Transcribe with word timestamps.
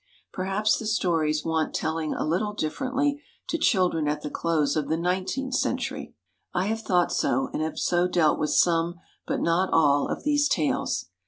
Perhaps 0.33 0.79
the 0.79 0.87
stories 0.87 1.45
want 1.45 1.75
telling 1.75 2.11
a 2.11 2.25
little 2.25 2.53
differently 2.53 3.21
to 3.47 3.59
children 3.59 4.07
at 4.07 4.23
the 4.23 4.31
close 4.31 4.75
of 4.75 4.87
the 4.87 4.97
nineteenth 4.97 5.53
century. 5.53 6.15
I 6.55 6.65
have 6.65 6.81
thought 6.81 7.11
so 7.13 7.51
and 7.53 7.61
have 7.61 7.77
so 7.77 8.07
dealt 8.07 8.39
with 8.39 8.49
some, 8.49 8.95
but 9.27 9.41
not 9.41 9.69
all, 9.71 10.07
of 10.07 10.23
these 10.23 10.49
tales. 10.49 11.09